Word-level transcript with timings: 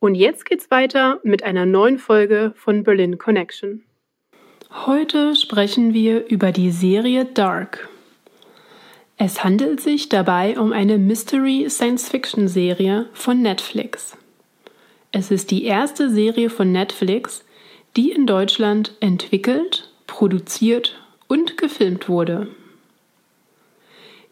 Und 0.00 0.14
jetzt 0.14 0.44
geht's 0.44 0.70
weiter 0.70 1.20
mit 1.22 1.42
einer 1.42 1.66
neuen 1.66 1.98
Folge 1.98 2.52
von 2.56 2.82
Berlin 2.82 3.18
Connection. 3.18 3.82
Heute 4.70 5.36
sprechen 5.36 5.94
wir 5.94 6.26
über 6.26 6.52
die 6.52 6.70
Serie 6.70 7.24
Dark. 7.24 7.88
Es 9.16 9.44
handelt 9.44 9.80
sich 9.80 10.08
dabei 10.08 10.58
um 10.58 10.72
eine 10.72 10.98
Mystery 10.98 11.66
Science 11.70 12.08
Fiction 12.08 12.48
Serie 12.48 13.06
von 13.12 13.40
Netflix. 13.40 14.16
Es 15.12 15.30
ist 15.30 15.52
die 15.52 15.64
erste 15.64 16.10
Serie 16.10 16.50
von 16.50 16.72
Netflix, 16.72 17.44
die 17.96 18.10
in 18.10 18.26
Deutschland 18.26 18.96
entwickelt, 18.98 19.88
produziert 20.08 21.00
und 21.28 21.56
gefilmt 21.56 22.08
wurde. 22.08 22.48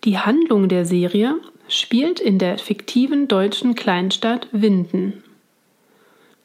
Die 0.03 0.19
Handlung 0.19 0.69
der 0.69 0.85
Serie 0.85 1.37
spielt 1.69 2.19
in 2.19 2.41
der 2.41 2.59
fiktiven 2.59 3.29
deutschen 3.29 3.77
Kleinstadt 3.77 4.49
Winden. 4.51 5.23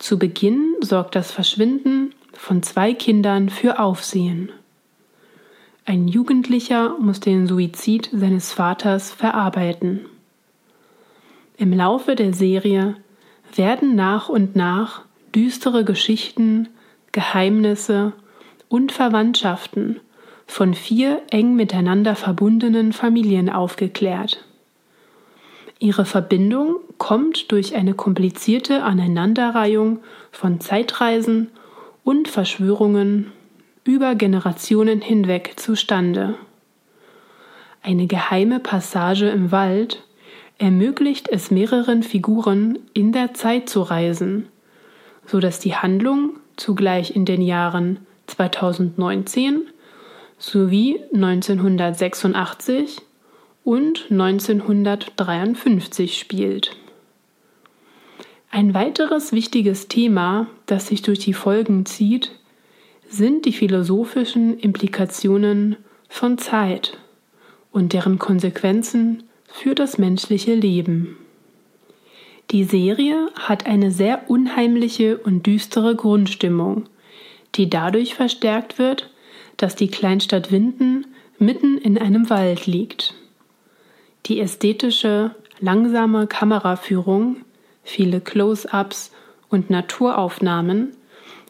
Zu 0.07 0.17
Beginn 0.17 0.75
sorgt 0.79 1.15
das 1.15 1.33
Verschwinden 1.33 2.15
von 2.31 2.63
zwei 2.63 2.93
Kindern 2.93 3.49
für 3.49 3.77
Aufsehen. 3.77 4.53
Ein 5.83 6.07
Jugendlicher 6.07 6.95
muss 6.97 7.19
den 7.19 7.45
Suizid 7.45 8.09
seines 8.13 8.53
Vaters 8.53 9.11
verarbeiten. 9.11 10.05
Im 11.57 11.73
Laufe 11.73 12.15
der 12.15 12.33
Serie 12.33 12.95
werden 13.53 13.97
nach 13.97 14.29
und 14.29 14.55
nach 14.55 15.01
düstere 15.35 15.83
Geschichten, 15.83 16.69
Geheimnisse 17.11 18.13
und 18.69 18.93
Verwandtschaften 18.93 19.99
von 20.45 20.73
vier 20.73 21.21
eng 21.31 21.57
miteinander 21.57 22.15
verbundenen 22.15 22.93
Familien 22.93 23.49
aufgeklärt. 23.49 24.46
Ihre 25.79 26.05
Verbindung 26.05 26.77
kommt 26.97 27.51
durch 27.51 27.75
eine 27.75 27.93
komplizierte 27.93 28.83
Aneinanderreihung 28.83 29.99
von 30.31 30.59
Zeitreisen 30.59 31.51
und 32.03 32.27
Verschwörungen 32.27 33.31
über 33.83 34.15
Generationen 34.15 35.01
hinweg 35.01 35.53
zustande. 35.57 36.35
Eine 37.83 38.07
geheime 38.07 38.59
Passage 38.59 39.29
im 39.29 39.51
Wald 39.51 40.03
ermöglicht 40.57 41.29
es 41.29 41.51
mehreren 41.51 42.01
Figuren 42.01 42.79
in 42.93 43.11
der 43.11 43.33
Zeit 43.33 43.69
zu 43.69 43.81
reisen, 43.81 44.47
so 45.25 45.39
dass 45.39 45.59
die 45.59 45.75
Handlung 45.75 46.31
zugleich 46.55 47.15
in 47.15 47.25
den 47.25 47.41
Jahren 47.41 47.99
2019 48.25 49.61
sowie 50.39 50.99
1986 51.13 53.01
und 53.67 54.07
1953 54.09 56.17
spielt. 56.17 56.75
Ein 58.49 58.73
weiteres 58.73 59.33
wichtiges 59.33 59.89
Thema, 59.89 60.47
das 60.67 60.87
sich 60.87 61.01
durch 61.01 61.19
die 61.19 61.33
Folgen 61.33 61.85
zieht, 61.85 62.31
sind 63.09 63.43
die 63.43 63.51
philosophischen 63.51 64.57
Implikationen 64.57 65.75
von 66.07 66.37
Zeit 66.37 66.97
und 67.73 67.91
deren 67.91 68.19
Konsequenzen 68.19 69.23
für 69.47 69.75
das 69.75 69.97
menschliche 69.97 70.55
Leben. 70.55 71.17
Die 72.51 72.63
Serie 72.63 73.27
hat 73.35 73.65
eine 73.65 73.91
sehr 73.91 74.29
unheimliche 74.29 75.17
und 75.17 75.45
düstere 75.45 75.93
Grundstimmung, 75.93 76.85
die 77.55 77.69
dadurch 77.69 78.15
verstärkt 78.15 78.79
wird, 78.79 79.11
dass 79.57 79.75
die 79.75 79.89
Kleinstadt 79.89 80.53
Winden 80.53 81.05
mitten 81.37 81.77
in 81.77 81.97
einem 81.97 82.29
Wald 82.29 82.65
liegt. 82.65 83.16
Die 84.27 84.41
ästhetische, 84.41 85.31
langsame 85.61 86.27
Kameraführung, 86.27 87.37
viele 87.83 88.19
Close-ups 88.19 89.11
und 89.49 89.69
Naturaufnahmen 89.69 90.91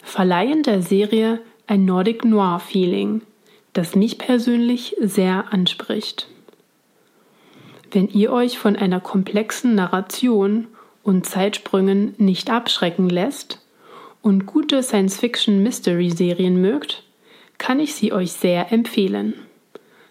verleihen 0.04 0.62
der 0.62 0.84
Serie 0.84 1.42
ein 1.66 1.86
Nordic 1.86 2.24
Noir 2.24 2.60
Feeling, 2.60 3.24
das 3.74 3.96
mich 3.96 4.20
persönlich 4.20 4.96
sehr 5.02 5.52
anspricht. 5.52 6.28
Wenn 7.92 8.10
ihr 8.10 8.32
euch 8.32 8.60
von 8.60 8.76
einer 8.76 9.00
komplexen 9.00 9.74
Narration 9.74 10.68
und 11.02 11.26
Zeitsprüngen 11.26 12.14
nicht 12.20 12.52
abschrecken 12.52 13.10
lässt 13.10 13.60
und 14.22 14.46
gute 14.46 14.84
Science-Fiction-Mystery-Serien 14.84 16.62
mögt, 16.62 17.04
kann 17.58 17.80
ich 17.80 17.96
sie 17.96 18.14
euch 18.14 18.34
sehr 18.34 18.72
empfehlen. 18.72 19.34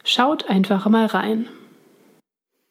Schaut 0.02 0.48
einfach 0.48 0.88
mal 0.88 1.06
rein. 1.06 1.48